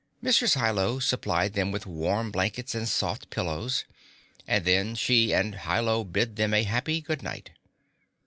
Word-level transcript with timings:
Mrs. 0.23 0.55
Hi 0.55 0.71
Lo 0.71 0.97
supplied 0.97 1.53
them 1.53 1.71
with 1.71 1.85
warm 1.85 2.31
blankets 2.31 2.73
and 2.73 2.89
soft 2.89 3.29
pillows, 3.29 3.85
and 4.47 4.65
then 4.65 4.95
she 4.95 5.31
and 5.31 5.53
Hi 5.53 5.79
Lo 5.79 6.03
bid 6.03 6.37
them 6.37 6.55
a 6.55 6.63
happy 6.63 7.01
good 7.01 7.21
night. 7.21 7.51